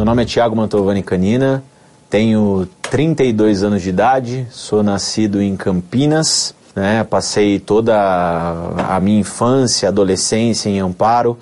meu 0.00 0.04
nome 0.06 0.22
é 0.22 0.24
Thiago 0.24 0.56
Mantovani 0.56 1.02
Canina, 1.02 1.62
tenho 2.08 2.66
32 2.80 3.62
anos 3.62 3.82
de 3.82 3.90
idade, 3.90 4.46
sou 4.50 4.82
nascido 4.82 5.42
em 5.42 5.54
Campinas, 5.54 6.54
né? 6.74 7.04
passei 7.04 7.58
toda 7.58 7.94
a 8.88 8.98
minha 8.98 9.20
infância, 9.20 9.90
adolescência 9.90 10.70
em 10.70 10.80
Amparo. 10.80 11.36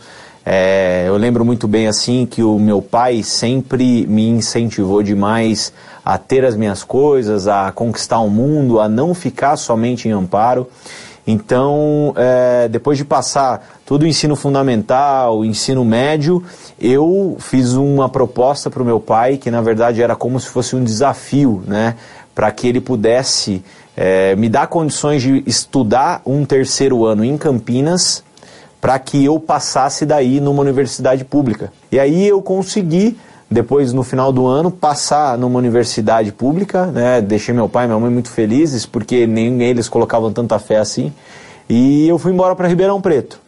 É, 0.45 1.05
eu 1.07 1.17
lembro 1.17 1.45
muito 1.45 1.69
bem 1.69 1.87
assim 1.87 2.27
que 2.27 2.43
o 2.43 2.59
meu 2.59 2.83
pai 2.83 3.23
sempre 3.23 4.05
me 4.09 4.29
incentivou 4.29 5.05
demais 5.05 5.73
a 6.09 6.17
ter 6.17 6.43
as 6.43 6.57
minhas 6.57 6.83
coisas, 6.83 7.47
a 7.47 7.71
conquistar 7.71 8.19
o 8.21 8.31
mundo, 8.31 8.81
a 8.81 8.89
não 8.89 9.13
ficar 9.13 9.59
somente 9.59 10.09
em 10.09 10.11
Amparo. 10.11 10.67
Então, 11.27 12.15
é, 12.17 12.67
depois 12.67 12.97
de 12.97 13.05
passar 13.05 13.79
todo 13.85 14.05
o 14.05 14.07
ensino 14.07 14.35
fundamental, 14.35 15.41
o 15.41 15.45
ensino 15.45 15.85
médio, 15.85 16.43
eu 16.81 17.37
fiz 17.39 17.75
uma 17.75 18.09
proposta 18.09 18.71
para 18.71 18.83
o 18.83 18.87
meu 18.87 18.99
pai 18.99 19.37
que 19.37 19.51
na 19.51 19.61
verdade 19.61 20.01
era 20.01 20.17
como 20.17 20.41
se 20.41 20.47
fosse 20.47 20.75
um 20.75 20.83
desafio, 20.83 21.63
né, 21.67 21.95
para 22.35 22.51
que 22.53 22.67
ele 22.67 22.81
pudesse 22.81 23.63
é, 23.95 24.35
me 24.35 24.49
dar 24.49 24.67
condições 24.69 25.21
de 25.21 25.45
estudar 25.47 26.23
um 26.25 26.47
terceiro 26.47 27.05
ano 27.05 27.23
em 27.23 27.37
Campinas 27.37 28.25
para 28.81 28.99
que 28.99 29.23
eu 29.23 29.39
passasse 29.39 30.07
daí 30.07 30.41
numa 30.41 30.63
universidade 30.63 31.23
pública. 31.23 31.71
E 31.93 32.01
aí 32.01 32.27
eu 32.27 32.41
consegui 32.41 33.19
depois 33.51 33.93
no 33.93 34.03
final 34.03 34.31
do 34.31 34.47
ano 34.47 34.71
passar 34.71 35.39
numa 35.39 35.59
universidade 35.59 36.33
pública, 36.33 36.87
né? 36.87 37.21
Deixei 37.21 37.55
meu 37.55 37.69
pai 37.69 37.85
e 37.85 37.89
minha 37.89 37.99
mãe 37.99 38.11
muito 38.11 38.31
felizes 38.31 38.85
porque 38.85 39.27
nem 39.27 39.63
eles 39.63 39.89
colocavam 39.89 40.33
tanta 40.33 40.59
fé 40.59 40.77
assim. 40.77 41.13
E 41.69 42.07
eu 42.09 42.19
fui 42.19 42.33
embora 42.33 42.55
para 42.55 42.69
Ribeirão 42.69 43.01
Preto. 43.01 43.41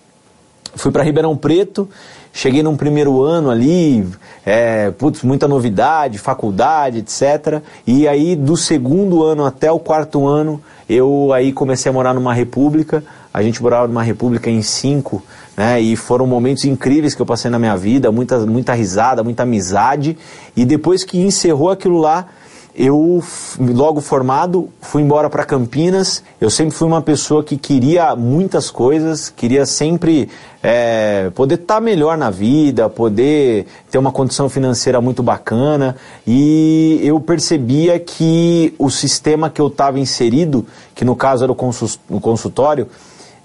Fui 0.75 0.91
para 0.91 1.03
Ribeirão 1.03 1.37
Preto, 1.37 1.89
cheguei 2.33 2.63
num 2.63 2.77
primeiro 2.77 3.23
ano 3.23 3.51
ali, 3.51 4.07
é, 4.47 4.91
putz, 4.93 5.23
muita 5.23 5.49
novidade, 5.49 6.17
faculdade, 6.17 6.99
etc. 6.99 7.61
E 7.87 8.07
aí 8.07 8.37
do 8.37 8.57
segundo 8.57 9.23
ano 9.25 9.45
até 9.45 9.71
o 9.71 9.79
quarto 9.79 10.27
ano, 10.27 10.63
eu 10.89 11.33
aí 11.33 11.53
comecei 11.53 11.91
a 11.91 11.93
morar 11.93 12.15
numa 12.15 12.33
república. 12.33 13.03
A 13.35 13.43
gente 13.43 13.63
morava 13.63 13.87
numa 13.87 14.03
república 14.03 14.49
em 14.49 14.63
cinco 14.63 15.23
né? 15.61 15.79
E 15.79 15.95
foram 15.95 16.27
momentos 16.27 16.65
incríveis 16.65 17.15
que 17.15 17.21
eu 17.21 17.27
passei 17.27 17.51
na 17.51 17.59
minha 17.59 17.77
vida, 17.77 18.11
muita, 18.11 18.39
muita 18.47 18.73
risada, 18.73 19.23
muita 19.23 19.43
amizade. 19.43 20.17
E 20.57 20.65
depois 20.65 21.05
que 21.05 21.19
encerrou 21.19 21.69
aquilo 21.69 21.99
lá, 21.99 22.29
eu, 22.75 23.23
logo 23.59 24.01
formado, 24.01 24.71
fui 24.81 25.03
embora 25.03 25.29
para 25.29 25.45
Campinas. 25.45 26.25
Eu 26.41 26.49
sempre 26.49 26.75
fui 26.75 26.89
uma 26.89 27.03
pessoa 27.03 27.45
que 27.45 27.59
queria 27.59 28.17
muitas 28.17 28.71
coisas, 28.71 29.29
queria 29.29 29.67
sempre 29.67 30.31
é, 30.63 31.31
poder 31.35 31.57
estar 31.57 31.75
tá 31.75 31.81
melhor 31.83 32.17
na 32.17 32.31
vida, 32.31 32.89
poder 32.89 33.67
ter 33.91 33.99
uma 33.99 34.11
condição 34.11 34.49
financeira 34.49 34.99
muito 34.99 35.23
bacana. 35.23 35.95
E 36.27 36.99
eu 37.03 37.21
percebia 37.21 37.99
que 37.99 38.73
o 38.79 38.89
sistema 38.89 39.51
que 39.51 39.61
eu 39.61 39.67
estava 39.67 40.01
inserido, 40.01 40.65
que 40.95 41.05
no 41.05 41.15
caso 41.15 41.45
era 41.45 41.53
o 41.53 42.19
consultório, 42.19 42.89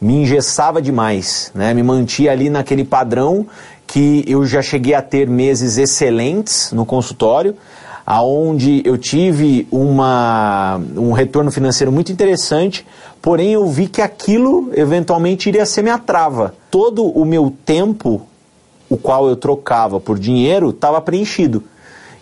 me 0.05 0.17
engessava 0.21 0.79
demais, 0.79 1.51
né? 1.55 1.73
me 1.73 1.81
mantia 1.81 2.31
ali 2.31 2.47
naquele 2.47 2.83
padrão 2.83 3.47
que 3.87 4.23
eu 4.27 4.45
já 4.45 4.61
cheguei 4.61 4.93
a 4.93 5.01
ter 5.01 5.27
meses 5.27 5.79
excelentes 5.79 6.71
no 6.71 6.85
consultório, 6.85 7.55
aonde 8.05 8.83
eu 8.85 8.99
tive 8.99 9.67
uma, 9.71 10.79
um 10.95 11.11
retorno 11.11 11.51
financeiro 11.51 11.91
muito 11.91 12.11
interessante, 12.11 12.85
porém 13.19 13.53
eu 13.53 13.67
vi 13.67 13.87
que 13.87 13.99
aquilo 13.99 14.69
eventualmente 14.75 15.49
iria 15.49 15.65
ser 15.65 15.81
minha 15.81 15.97
trava. 15.97 16.53
Todo 16.69 17.03
o 17.03 17.25
meu 17.25 17.51
tempo, 17.65 18.21
o 18.87 18.97
qual 18.97 19.27
eu 19.27 19.35
trocava 19.35 19.99
por 19.99 20.19
dinheiro, 20.19 20.69
estava 20.69 21.01
preenchido. 21.01 21.63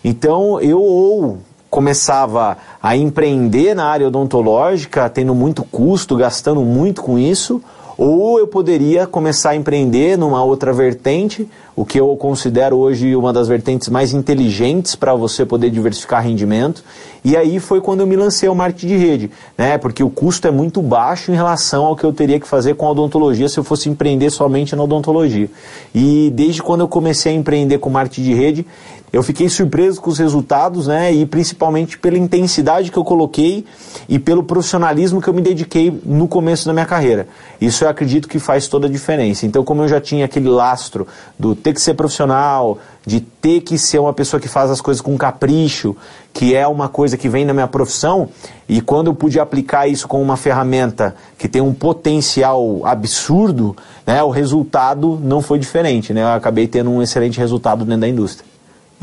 Então 0.02 0.58
eu 0.58 0.80
ou 0.80 1.38
começava 1.68 2.56
a 2.84 2.94
empreender 2.94 3.74
na 3.74 3.86
área 3.86 4.08
odontológica, 4.08 5.08
tendo 5.08 5.34
muito 5.34 5.64
custo, 5.64 6.14
gastando 6.18 6.60
muito 6.60 7.00
com 7.00 7.18
isso, 7.18 7.62
ou 7.96 8.38
eu 8.38 8.46
poderia 8.46 9.06
começar 9.06 9.50
a 9.50 9.56
empreender 9.56 10.18
numa 10.18 10.44
outra 10.44 10.70
vertente, 10.70 11.48
o 11.76 11.84
que 11.84 11.98
eu 11.98 12.14
considero 12.16 12.76
hoje 12.76 13.16
uma 13.16 13.32
das 13.32 13.48
vertentes 13.48 13.88
mais 13.88 14.12
inteligentes 14.12 14.94
para 14.94 15.14
você 15.14 15.44
poder 15.44 15.70
diversificar 15.70 16.22
rendimento. 16.22 16.84
E 17.24 17.36
aí 17.36 17.58
foi 17.58 17.80
quando 17.80 18.00
eu 18.00 18.06
me 18.06 18.16
lancei 18.16 18.48
ao 18.48 18.54
marketing 18.54 18.86
de 18.86 18.96
rede, 18.96 19.30
né? 19.56 19.78
Porque 19.78 20.04
o 20.04 20.10
custo 20.10 20.46
é 20.46 20.50
muito 20.50 20.82
baixo 20.82 21.32
em 21.32 21.34
relação 21.34 21.84
ao 21.86 21.96
que 21.96 22.04
eu 22.04 22.12
teria 22.12 22.38
que 22.38 22.46
fazer 22.46 22.74
com 22.74 22.86
a 22.86 22.90
odontologia 22.90 23.48
se 23.48 23.58
eu 23.58 23.64
fosse 23.64 23.88
empreender 23.88 24.30
somente 24.30 24.76
na 24.76 24.82
odontologia. 24.82 25.50
E 25.94 26.30
desde 26.34 26.62
quando 26.62 26.82
eu 26.82 26.88
comecei 26.88 27.32
a 27.32 27.34
empreender 27.34 27.78
com 27.78 27.88
marketing 27.88 28.22
de 28.22 28.34
rede, 28.34 28.66
eu 29.14 29.22
fiquei 29.22 29.48
surpreso 29.48 30.00
com 30.00 30.10
os 30.10 30.18
resultados, 30.18 30.88
né? 30.88 31.12
E 31.12 31.24
principalmente 31.24 31.96
pela 31.96 32.18
intensidade 32.18 32.90
que 32.90 32.98
eu 32.98 33.04
coloquei 33.04 33.64
e 34.08 34.18
pelo 34.18 34.42
profissionalismo 34.42 35.22
que 35.22 35.28
eu 35.28 35.32
me 35.32 35.40
dediquei 35.40 35.96
no 36.04 36.26
começo 36.26 36.66
da 36.66 36.72
minha 36.72 36.84
carreira. 36.84 37.28
Isso 37.60 37.84
eu 37.84 37.88
acredito 37.88 38.28
que 38.28 38.40
faz 38.40 38.66
toda 38.66 38.88
a 38.88 38.90
diferença. 38.90 39.46
Então, 39.46 39.62
como 39.62 39.82
eu 39.82 39.88
já 39.88 40.00
tinha 40.00 40.24
aquele 40.24 40.48
lastro 40.48 41.06
do 41.38 41.54
ter 41.64 41.72
que 41.72 41.80
ser 41.80 41.94
profissional, 41.94 42.78
de 43.06 43.20
ter 43.20 43.62
que 43.62 43.78
ser 43.78 43.98
uma 43.98 44.12
pessoa 44.12 44.38
que 44.38 44.46
faz 44.46 44.70
as 44.70 44.82
coisas 44.82 45.00
com 45.00 45.16
capricho, 45.16 45.96
que 46.30 46.54
é 46.54 46.66
uma 46.68 46.90
coisa 46.90 47.16
que 47.16 47.26
vem 47.26 47.46
na 47.46 47.54
minha 47.54 47.66
profissão, 47.66 48.28
e 48.68 48.82
quando 48.82 49.06
eu 49.06 49.14
pude 49.14 49.40
aplicar 49.40 49.88
isso 49.88 50.06
com 50.06 50.20
uma 50.20 50.36
ferramenta 50.36 51.16
que 51.38 51.48
tem 51.48 51.62
um 51.62 51.72
potencial 51.72 52.84
absurdo, 52.84 53.74
né, 54.06 54.22
o 54.22 54.28
resultado 54.28 55.18
não 55.22 55.40
foi 55.40 55.58
diferente. 55.58 56.12
Né? 56.12 56.22
Eu 56.22 56.28
acabei 56.28 56.68
tendo 56.68 56.90
um 56.90 57.02
excelente 57.02 57.38
resultado 57.38 57.82
dentro 57.86 58.02
da 58.02 58.08
indústria. 58.08 58.53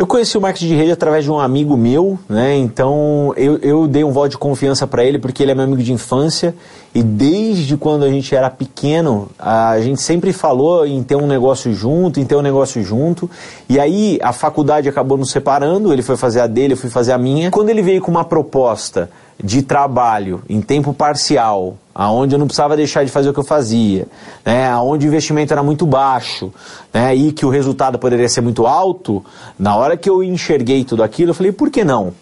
Eu 0.02 0.08
conheci 0.08 0.36
o 0.36 0.42
marketing 0.42 0.70
de 0.70 0.74
rede 0.74 0.92
através 0.92 1.24
de 1.24 1.30
um 1.30 1.40
amigo 1.40 1.78
meu, 1.78 2.18
né? 2.28 2.58
Então 2.58 3.36
eu, 3.38 3.60
eu 3.60 3.88
dei 3.88 4.04
um 4.04 4.12
voto 4.12 4.30
de 4.30 4.38
confiança 4.40 4.88
para 4.88 5.06
ele 5.06 5.20
porque 5.20 5.44
ele 5.44 5.52
é 5.52 5.54
meu 5.54 5.64
amigo 5.64 5.84
de 5.84 5.94
infância 5.94 6.56
e 6.92 7.04
desde 7.04 7.78
quando 7.78 8.04
a 8.04 8.10
gente 8.10 8.34
era 8.34 8.50
pequeno 8.50 9.30
a 9.38 9.80
gente 9.80 10.02
sempre 10.02 10.34
falou 10.34 10.88
em 10.88 11.04
ter 11.04 11.16
um 11.16 11.28
negócio 11.28 11.72
junto, 11.72 12.20
em 12.20 12.26
ter 12.26 12.36
um 12.36 12.42
negócio 12.42 12.82
junto. 12.82 13.30
E 13.70 13.80
aí 13.80 14.18
a 14.24 14.34
faculdade 14.34 14.90
acabou 14.90 15.20
nos 15.20 15.30
separando, 15.30 15.94
ele 15.94 16.02
foi 16.02 16.18
fazer 16.18 16.40
a 16.40 16.48
dele, 16.48 16.74
eu 16.74 16.78
fui 16.78 16.90
fazer 16.90 17.12
a 17.12 17.18
minha. 17.20 17.52
Quando 17.52 17.70
ele 17.70 17.84
veio 17.84 18.02
com 18.02 18.10
uma 18.10 18.26
proposta 18.26 19.08
de 19.44 19.62
trabalho 19.62 20.42
em 20.48 20.62
tempo 20.62 20.94
parcial, 20.94 21.78
aonde 21.94 22.36
eu 22.36 22.40
não 22.40 22.48
precisava 22.48 22.76
deixar 22.76 23.04
de 23.04 23.12
fazer 23.12 23.30
o 23.30 23.34
que 23.34 23.40
eu 23.40 23.44
fazia, 23.44 24.08
né, 24.46 24.70
aonde 24.70 25.06
o 25.06 25.10
investimento 25.10 25.52
era 25.52 25.64
muito 25.64 25.86
baixo, 25.86 26.52
né, 26.94 27.16
e 27.16 27.32
que 27.32 27.46
o 27.46 27.50
resultado 27.50 27.98
poderia 28.00 28.30
ser 28.30 28.42
muito 28.42 28.66
alto, 28.66 29.24
na 29.58 29.76
hora 29.76 29.98
que 29.98 30.10
eu 30.10 30.24
enxerguei 30.24 30.84
tudo 30.84 31.04
aquilo, 31.04 31.32
eu 31.32 31.36
falei, 31.36 31.52
por 31.52 31.70
que 31.70 31.84
não? 31.84 32.14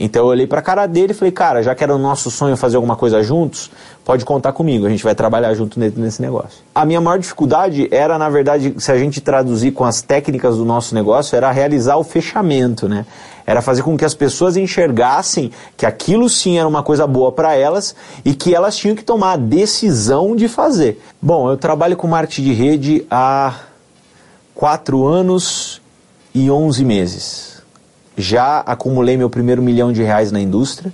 Então 0.00 0.22
eu 0.22 0.28
olhei 0.28 0.46
para 0.46 0.58
a 0.58 0.62
cara 0.62 0.86
dele 0.86 1.12
e 1.12 1.14
falei, 1.14 1.32
cara, 1.32 1.62
já 1.62 1.74
que 1.74 1.84
era 1.84 1.94
o 1.94 1.98
nosso 1.98 2.30
sonho 2.30 2.56
fazer 2.56 2.76
alguma 2.76 2.96
coisa 2.96 3.22
juntos, 3.22 3.70
pode 4.04 4.24
contar 4.24 4.52
comigo, 4.52 4.86
a 4.86 4.88
gente 4.88 5.04
vai 5.04 5.14
trabalhar 5.14 5.54
junto 5.54 5.78
nesse 5.78 6.20
negócio. 6.20 6.58
A 6.74 6.84
minha 6.84 7.00
maior 7.00 7.18
dificuldade 7.18 7.88
era, 7.90 8.18
na 8.18 8.28
verdade, 8.28 8.74
se 8.78 8.90
a 8.90 8.98
gente 8.98 9.20
traduzir 9.20 9.72
com 9.72 9.84
as 9.84 10.02
técnicas 10.02 10.56
do 10.56 10.64
nosso 10.64 10.94
negócio, 10.94 11.36
era 11.36 11.50
realizar 11.50 11.96
o 11.96 12.04
fechamento, 12.04 12.88
né? 12.88 13.06
Era 13.46 13.60
fazer 13.60 13.82
com 13.82 13.96
que 13.96 14.04
as 14.04 14.14
pessoas 14.14 14.56
enxergassem 14.56 15.50
que 15.76 15.84
aquilo 15.84 16.28
sim 16.28 16.58
era 16.58 16.66
uma 16.66 16.82
coisa 16.82 17.06
boa 17.06 17.32
para 17.32 17.54
elas 17.54 17.94
e 18.24 18.34
que 18.34 18.54
elas 18.54 18.76
tinham 18.76 18.96
que 18.96 19.04
tomar 19.04 19.32
a 19.32 19.36
decisão 19.36 20.34
de 20.36 20.48
fazer. 20.48 21.02
Bom, 21.20 21.50
eu 21.50 21.56
trabalho 21.56 21.96
com 21.96 22.06
marketing 22.06 22.42
de 22.44 22.52
rede 22.52 23.06
há 23.10 23.54
quatro 24.54 25.06
anos 25.06 25.80
e 26.34 26.50
onze 26.50 26.84
meses. 26.84 27.61
Já 28.16 28.60
acumulei 28.60 29.16
meu 29.16 29.30
primeiro 29.30 29.62
milhão 29.62 29.92
de 29.92 30.02
reais 30.02 30.30
na 30.30 30.40
indústria, 30.40 30.92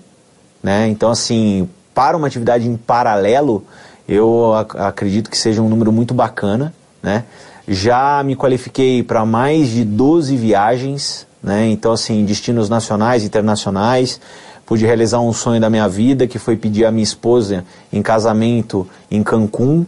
né? 0.62 0.88
Então, 0.88 1.10
assim, 1.10 1.68
para 1.94 2.16
uma 2.16 2.26
atividade 2.26 2.68
em 2.68 2.76
paralelo, 2.76 3.64
eu 4.08 4.54
ac 4.54 4.78
acredito 4.78 5.30
que 5.30 5.36
seja 5.36 5.60
um 5.62 5.68
número 5.68 5.92
muito 5.92 6.14
bacana, 6.14 6.72
né? 7.02 7.24
Já 7.66 8.22
me 8.24 8.34
qualifiquei 8.34 9.02
para 9.02 9.26
mais 9.26 9.68
de 9.68 9.84
12 9.84 10.36
viagens 10.36 11.28
né? 11.42 11.68
Então, 11.68 11.92
assim, 11.92 12.24
destinos 12.24 12.68
nacionais, 12.68 13.24
internacionais. 13.24 14.20
Pude 14.66 14.84
realizar 14.84 15.20
um 15.20 15.32
sonho 15.32 15.60
da 15.60 15.70
minha 15.70 15.88
vida, 15.88 16.26
que 16.26 16.38
foi 16.38 16.56
pedir 16.56 16.84
a 16.84 16.90
minha 16.90 17.02
esposa 17.02 17.64
em 17.92 18.02
casamento 18.02 18.86
em 19.10 19.22
Cancún. 19.22 19.86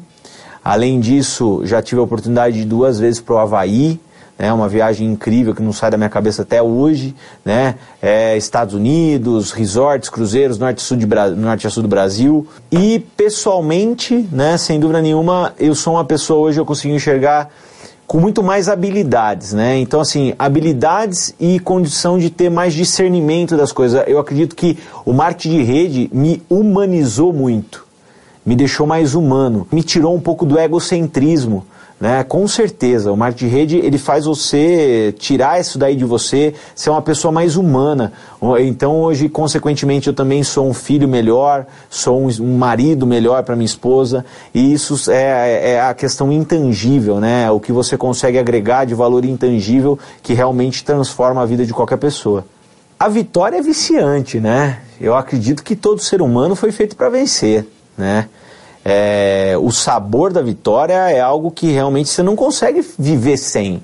Além 0.65 1.01
disso, 1.01 1.61
já 1.65 1.83
tive 1.83 2.01
a 2.01 2.05
oportunidade 2.05 2.57
de 2.57 2.65
duas 2.65 2.99
vezes 2.99 3.21
para 3.21 3.35
o 3.35 3.39
Havaí, 3.39 4.01
né, 4.41 4.51
uma 4.51 4.69
viagem 4.69 5.07
incrível 5.07 5.55
que 5.55 5.63
não 5.63 5.71
sai 5.71 5.91
da 5.91 5.99
minha 5.99 6.09
cabeça 6.09 6.41
até 6.41 6.63
hoje, 6.63 7.15
né, 7.45 7.75
é, 8.01 8.39
Estados 8.39 8.75
Unidos, 8.75 9.53
resorts, 9.53 10.09
cruzeiros, 10.09 10.59
norte 10.59 10.81
sul, 10.81 10.97
de 10.97 11.07
norte 11.37 11.67
a 11.67 11.71
sul 11.71 11.83
do 11.83 11.89
Brasil. 11.89 12.49
E 12.73 13.01
pessoalmente, 13.19 14.27
né, 14.33 14.57
sem 14.57 14.81
dúvida 14.81 15.03
nenhuma, 15.03 15.53
eu 15.59 15.75
sou 15.75 15.93
uma 15.93 16.07
pessoa 16.07 16.41
hoje, 16.41 16.59
eu 16.59 16.65
consigo 16.65 16.95
enxergar 16.95 17.51
com 18.07 18.19
muito 18.19 18.43
mais 18.43 18.69
habilidades, 18.69 19.53
né? 19.53 19.79
Então, 19.79 20.01
assim, 20.01 20.35
habilidades 20.37 21.33
e 21.39 21.61
condição 21.61 22.19
de 22.19 22.29
ter 22.29 22.51
mais 22.51 22.75
discernimento 22.75 23.57
das 23.57 23.71
coisas. 23.71 24.03
Eu 24.09 24.19
acredito 24.19 24.57
que 24.57 24.77
o 25.05 25.13
marketing 25.13 25.51
de 25.51 25.63
rede 25.63 26.11
me 26.13 26.43
humanizou 26.51 27.33
muito, 27.33 27.87
me 28.45 28.57
deixou 28.57 28.85
mais 28.85 29.15
humano, 29.15 29.69
me 29.71 29.81
tirou 29.81 30.13
um 30.13 30.21
pouco 30.21 30.45
do 30.45 30.59
egocentrismo 30.59 31.65
né? 32.01 32.25
Com 32.25 32.49
certeza, 32.49 33.13
o 33.13 33.17
marketing 33.17 33.45
de 33.45 33.51
rede 33.51 33.77
ele 33.77 33.99
faz 33.99 34.25
você 34.25 35.15
tirar 35.19 35.61
isso 35.61 35.79
daí 35.79 35.95
de 35.95 36.05
você, 36.05 36.55
ser 36.75 36.89
uma 36.89 37.03
pessoa 37.03 37.31
mais 37.31 37.57
humana. 37.57 38.13
Então 38.61 39.03
hoje, 39.03 39.29
consequentemente, 39.29 40.09
eu 40.09 40.15
também 40.15 40.43
sou 40.43 40.67
um 40.67 40.73
filho 40.73 41.07
melhor, 41.07 41.67
sou 41.91 42.27
um 42.41 42.57
marido 42.57 43.07
melhor 43.07 43.43
para 43.43 43.55
minha 43.55 43.67
esposa 43.67 44.25
e 44.55 44.73
isso 44.73 45.11
é, 45.11 45.73
é 45.73 45.81
a 45.83 45.93
questão 45.93 46.33
intangível, 46.33 47.21
né? 47.21 47.51
O 47.51 47.61
que 47.61 47.71
você 47.71 47.99
consegue 47.99 48.39
agregar 48.39 48.87
de 48.87 48.95
valor 48.95 49.27
intangível 49.27 49.99
que 50.23 50.33
realmente 50.33 50.83
transforma 50.83 51.43
a 51.43 51.47
vida 51.47 51.67
de 51.67 51.75
qualquer 51.75 51.99
pessoa. 51.99 52.47
A 52.99 53.09
vitória 53.09 53.59
é 53.59 53.63
viciante, 53.63 54.41
né? 54.41 54.81
Eu 54.99 55.15
acredito 55.15 55.63
que 55.63 55.77
todo 55.77 56.01
ser 56.01 56.23
humano 56.23 56.55
foi 56.55 56.73
feito 56.73 56.97
para 56.97 57.11
vencer, 57.11 57.67
né? 57.97 58.27
É, 58.85 59.55
o 59.61 59.71
sabor 59.71 60.33
da 60.33 60.43
vitória 60.43 61.11
é 61.11 61.21
algo 61.21 61.51
que 61.51 61.71
realmente 61.71 62.09
você 62.09 62.23
não 62.23 62.35
consegue 62.35 62.85
viver 62.99 63.37
sem. 63.37 63.83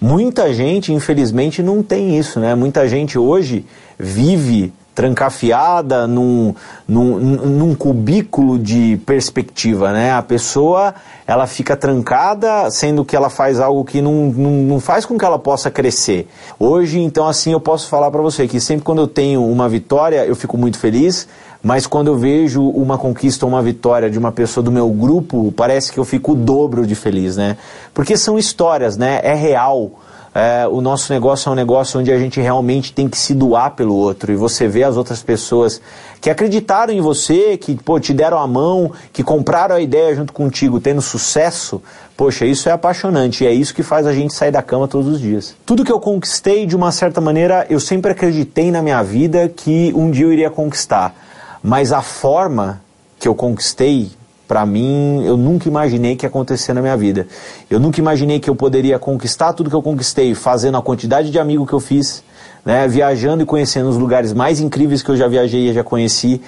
Muita 0.00 0.52
gente, 0.52 0.92
infelizmente, 0.92 1.62
não 1.62 1.82
tem 1.82 2.18
isso, 2.18 2.38
né? 2.38 2.54
Muita 2.54 2.88
gente 2.88 3.18
hoje 3.18 3.64
vive 3.98 4.72
trancafiada 4.98 6.08
num, 6.08 6.52
num, 6.86 7.18
num 7.20 7.72
cubículo 7.72 8.58
de 8.58 9.00
perspectiva, 9.06 9.92
né? 9.92 10.12
A 10.12 10.22
pessoa, 10.22 10.92
ela 11.24 11.46
fica 11.46 11.76
trancada, 11.76 12.68
sendo 12.68 13.04
que 13.04 13.14
ela 13.14 13.30
faz 13.30 13.60
algo 13.60 13.84
que 13.84 14.02
não, 14.02 14.24
não, 14.26 14.50
não 14.50 14.80
faz 14.80 15.06
com 15.06 15.16
que 15.16 15.24
ela 15.24 15.38
possa 15.38 15.70
crescer. 15.70 16.28
Hoje, 16.58 16.98
então, 16.98 17.28
assim, 17.28 17.52
eu 17.52 17.60
posso 17.60 17.88
falar 17.88 18.10
para 18.10 18.20
você 18.20 18.48
que 18.48 18.58
sempre 18.58 18.84
quando 18.84 19.00
eu 19.00 19.06
tenho 19.06 19.44
uma 19.46 19.68
vitória, 19.68 20.26
eu 20.26 20.34
fico 20.34 20.58
muito 20.58 20.78
feliz, 20.80 21.28
mas 21.62 21.86
quando 21.86 22.08
eu 22.08 22.16
vejo 22.16 22.62
uma 22.62 22.96
conquista 22.96 23.44
ou 23.44 23.52
uma 23.52 23.62
vitória 23.62 24.10
de 24.10 24.18
uma 24.18 24.30
pessoa 24.30 24.62
do 24.62 24.70
meu 24.70 24.88
grupo, 24.90 25.52
parece 25.52 25.92
que 25.92 25.98
eu 25.98 26.04
fico 26.04 26.32
o 26.32 26.34
dobro 26.36 26.86
de 26.86 26.94
feliz, 26.94 27.36
né? 27.36 27.56
Porque 27.92 28.16
são 28.16 28.38
histórias, 28.38 28.96
né? 28.96 29.20
É 29.22 29.34
real. 29.34 29.90
É, 30.34 30.68
o 30.68 30.80
nosso 30.80 31.12
negócio 31.12 31.48
é 31.48 31.52
um 31.52 31.54
negócio 31.54 31.98
onde 31.98 32.12
a 32.12 32.18
gente 32.18 32.40
realmente 32.40 32.92
tem 32.92 33.08
que 33.08 33.18
se 33.18 33.34
doar 33.34 33.72
pelo 33.72 33.96
outro 33.96 34.30
e 34.30 34.36
você 34.36 34.68
vê 34.68 34.84
as 34.84 34.96
outras 34.96 35.20
pessoas 35.22 35.80
que 36.20 36.30
acreditaram 36.30 36.92
em 36.92 37.00
você, 37.00 37.56
que 37.56 37.74
pô, 37.74 37.98
te 37.98 38.12
deram 38.12 38.38
a 38.38 38.46
mão, 38.46 38.92
que 39.12 39.24
compraram 39.24 39.74
a 39.74 39.80
ideia 39.80 40.14
junto 40.14 40.32
contigo, 40.32 40.78
tendo 40.78 41.00
sucesso. 41.00 41.82
Poxa, 42.16 42.44
isso 42.44 42.68
é 42.68 42.72
apaixonante 42.72 43.42
e 43.42 43.46
é 43.46 43.52
isso 43.52 43.74
que 43.74 43.82
faz 43.82 44.06
a 44.06 44.12
gente 44.12 44.32
sair 44.32 44.52
da 44.52 44.62
cama 44.62 44.86
todos 44.86 45.14
os 45.14 45.20
dias. 45.20 45.56
Tudo 45.66 45.84
que 45.84 45.90
eu 45.90 45.98
conquistei, 45.98 46.66
de 46.66 46.76
uma 46.76 46.92
certa 46.92 47.20
maneira, 47.20 47.66
eu 47.68 47.80
sempre 47.80 48.12
acreditei 48.12 48.70
na 48.70 48.82
minha 48.82 49.02
vida 49.02 49.48
que 49.48 49.92
um 49.96 50.10
dia 50.10 50.26
eu 50.26 50.32
iria 50.32 50.50
conquistar 50.50 51.14
mas 51.62 51.92
a 51.92 52.02
forma 52.02 52.80
que 53.18 53.26
eu 53.26 53.34
conquistei, 53.34 54.10
para 54.46 54.64
mim, 54.64 55.24
eu 55.24 55.36
nunca 55.36 55.68
imaginei 55.68 56.16
que 56.16 56.24
ia 56.24 56.28
acontecer 56.28 56.72
na 56.72 56.80
minha 56.80 56.96
vida. 56.96 57.26
Eu 57.68 57.78
nunca 57.78 58.00
imaginei 58.00 58.40
que 58.40 58.48
eu 58.48 58.54
poderia 58.54 58.98
conquistar 58.98 59.52
tudo 59.52 59.68
que 59.68 59.76
eu 59.76 59.82
conquistei 59.82 60.34
fazendo 60.34 60.78
a 60.78 60.82
quantidade 60.82 61.30
de 61.30 61.38
amigos 61.38 61.68
que 61.68 61.74
eu 61.74 61.80
fiz, 61.80 62.22
né, 62.64 62.88
viajando 62.88 63.42
e 63.42 63.46
conhecendo 63.46 63.88
os 63.88 63.96
lugares 63.96 64.32
mais 64.32 64.60
incríveis 64.60 65.02
que 65.02 65.10
eu 65.10 65.16
já 65.16 65.28
viajei 65.28 65.68
e 65.68 65.74
já 65.74 65.84
conheci, 65.84 66.40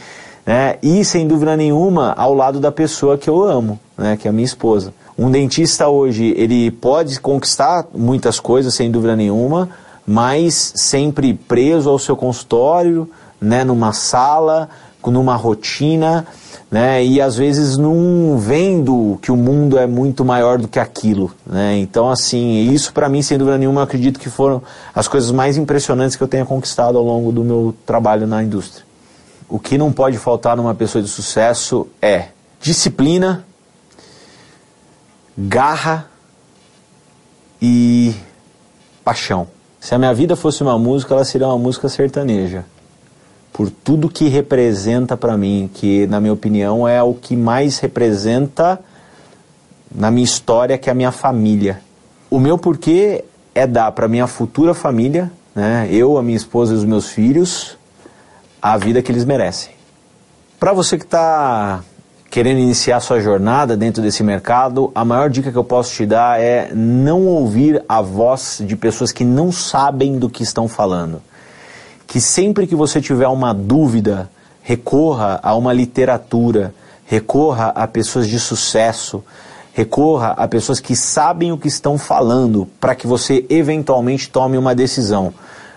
né, 0.46 0.76
e 0.82 1.04
sem 1.04 1.26
dúvida 1.28 1.56
nenhuma 1.56 2.12
ao 2.16 2.32
lado 2.32 2.58
da 2.58 2.72
pessoa 2.72 3.18
que 3.18 3.28
eu 3.28 3.42
amo, 3.42 3.78
né, 3.96 4.16
que 4.16 4.26
é 4.26 4.30
a 4.30 4.32
minha 4.32 4.44
esposa. 4.44 4.94
Um 5.18 5.30
dentista 5.30 5.88
hoje, 5.88 6.34
ele 6.36 6.70
pode 6.70 7.20
conquistar 7.20 7.86
muitas 7.94 8.40
coisas, 8.40 8.72
sem 8.72 8.90
dúvida 8.90 9.14
nenhuma, 9.14 9.68
mas 10.06 10.72
sempre 10.74 11.34
preso 11.34 11.90
ao 11.90 11.98
seu 11.98 12.16
consultório, 12.16 13.08
né, 13.38 13.62
numa 13.62 13.92
sala, 13.92 14.68
numa 15.08 15.36
rotina, 15.36 16.26
né? 16.70 17.04
E 17.04 17.20
às 17.20 17.36
vezes 17.36 17.76
não 17.76 18.36
vendo 18.38 19.18
que 19.22 19.32
o 19.32 19.36
mundo 19.36 19.78
é 19.78 19.86
muito 19.86 20.24
maior 20.24 20.58
do 20.58 20.68
que 20.68 20.78
aquilo, 20.78 21.32
né? 21.46 21.78
Então 21.78 22.10
assim, 22.10 22.70
isso 22.70 22.92
para 22.92 23.08
mim 23.08 23.22
sem 23.22 23.38
dúvida 23.38 23.56
nenhuma 23.56 23.80
eu 23.80 23.84
acredito 23.84 24.20
que 24.20 24.28
foram 24.28 24.62
as 24.94 25.08
coisas 25.08 25.30
mais 25.30 25.56
impressionantes 25.56 26.16
que 26.16 26.22
eu 26.22 26.28
tenha 26.28 26.44
conquistado 26.44 26.98
ao 26.98 27.04
longo 27.04 27.32
do 27.32 27.42
meu 27.42 27.74
trabalho 27.86 28.26
na 28.26 28.42
indústria. 28.42 28.84
O 29.48 29.58
que 29.58 29.78
não 29.78 29.92
pode 29.92 30.18
faltar 30.18 30.56
numa 30.56 30.74
pessoa 30.74 31.02
de 31.02 31.08
sucesso 31.08 31.88
é 32.02 32.28
disciplina, 32.60 33.44
garra 35.36 36.08
e 37.60 38.14
paixão. 39.02 39.48
Se 39.80 39.94
a 39.94 39.98
minha 39.98 40.12
vida 40.12 40.36
fosse 40.36 40.62
uma 40.62 40.78
música, 40.78 41.14
ela 41.14 41.24
seria 41.24 41.46
uma 41.46 41.58
música 41.58 41.88
sertaneja 41.88 42.64
por 43.52 43.70
tudo 43.70 44.08
que 44.08 44.28
representa 44.28 45.16
para 45.16 45.36
mim, 45.36 45.70
que 45.72 46.06
na 46.06 46.20
minha 46.20 46.32
opinião 46.32 46.86
é 46.86 47.02
o 47.02 47.14
que 47.14 47.36
mais 47.36 47.78
representa 47.78 48.80
na 49.92 50.10
minha 50.10 50.24
história, 50.24 50.78
que 50.78 50.88
é 50.88 50.92
a 50.92 50.94
minha 50.94 51.10
família. 51.10 51.80
O 52.30 52.38
meu 52.38 52.56
porquê 52.56 53.24
é 53.54 53.66
dar 53.66 53.90
para 53.92 54.06
minha 54.06 54.26
futura 54.26 54.72
família, 54.72 55.30
né, 55.54 55.88
eu, 55.90 56.16
a 56.16 56.22
minha 56.22 56.36
esposa 56.36 56.74
e 56.74 56.76
os 56.76 56.84
meus 56.84 57.08
filhos, 57.08 57.76
a 58.62 58.76
vida 58.76 59.02
que 59.02 59.10
eles 59.10 59.24
merecem. 59.24 59.72
Para 60.58 60.72
você 60.72 60.96
que 60.96 61.04
está 61.04 61.82
querendo 62.30 62.60
iniciar 62.60 63.00
sua 63.00 63.18
jornada 63.18 63.76
dentro 63.76 64.00
desse 64.00 64.22
mercado, 64.22 64.92
a 64.94 65.04
maior 65.04 65.28
dica 65.28 65.50
que 65.50 65.58
eu 65.58 65.64
posso 65.64 65.92
te 65.92 66.06
dar 66.06 66.40
é 66.40 66.70
não 66.72 67.26
ouvir 67.26 67.82
a 67.88 68.00
voz 68.00 68.62
de 68.64 68.76
pessoas 68.76 69.10
que 69.10 69.24
não 69.24 69.50
sabem 69.50 70.16
do 70.18 70.30
que 70.30 70.44
estão 70.44 70.68
falando 70.68 71.20
que 72.10 72.20
sempre 72.20 72.66
que 72.66 72.74
você 72.74 73.00
tiver 73.00 73.28
uma 73.28 73.54
dúvida, 73.54 74.28
recorra 74.62 75.38
a 75.44 75.54
uma 75.54 75.72
literatura, 75.72 76.74
recorra 77.06 77.68
a 77.68 77.86
pessoas 77.86 78.26
de 78.26 78.40
sucesso, 78.40 79.22
recorra 79.72 80.30
a 80.30 80.48
pessoas 80.48 80.80
que 80.80 80.96
sabem 80.96 81.52
o 81.52 81.56
que 81.56 81.68
estão 81.68 81.96
falando 81.96 82.66
para 82.80 82.96
que 82.96 83.06
você 83.06 83.46
eventualmente 83.48 84.28
tome 84.28 84.58
uma 84.58 84.74
decisão. 84.74 85.32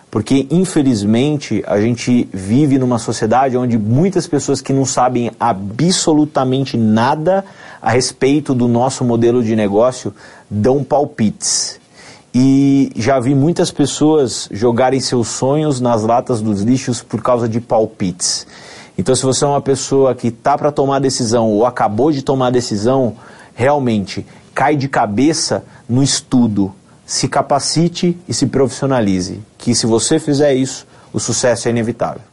Porque, 0.09 0.47
infelizmente, 0.49 1.63
a 1.67 1.79
gente 1.79 2.27
vive 2.33 2.79
numa 2.79 2.97
sociedade 2.97 3.55
onde 3.55 3.77
muitas 3.77 4.25
pessoas 4.25 4.59
que 4.59 4.73
não 4.73 4.85
sabem 4.85 5.29
absolutamente 5.39 6.77
nada 6.77 7.45
a 7.79 7.91
respeito 7.91 8.55
do 8.55 8.67
nosso 8.67 9.05
modelo 9.05 9.43
de 9.43 9.55
negócio 9.55 10.11
dão 10.49 10.83
palpites 10.83 11.79
e 12.33 12.91
já 12.95 13.19
vi 13.19 13.35
muitas 13.35 13.69
pessoas 13.69 14.49
jogarem 14.51 14.99
seus 14.99 15.27
sonhos 15.27 15.79
nas 15.79 16.01
latas 16.01 16.41
dos 16.41 16.61
lixos 16.61 17.03
por 17.03 17.21
causa 17.21 17.47
de 17.47 17.61
palpites. 17.61 18.47
Então, 18.97 19.15
se 19.15 19.23
você 19.23 19.43
é 19.43 19.47
uma 19.47 19.61
pessoa 19.61 20.15
que 20.15 20.29
está 20.29 20.57
para 20.57 20.71
tomar 20.71 20.99
decisão 20.99 21.49
ou 21.49 21.65
acabou 21.65 22.11
de 22.11 22.23
tomar 22.23 22.51
decisão, 22.51 23.15
realmente 23.53 24.25
cai 24.53 24.75
de 24.75 24.87
cabeça 24.87 25.63
no 25.87 26.01
estudo, 26.01 26.73
se 27.05 27.27
capacite 27.27 28.17
e 28.27 28.33
se 28.33 28.47
profissionalize. 28.47 29.41
Que 29.57 29.75
se 29.75 29.85
você 29.85 30.19
fizer 30.19 30.53
isso, 30.53 30.87
o 31.11 31.19
sucesso 31.19 31.67
é 31.67 31.71
inevitável. 31.71 32.32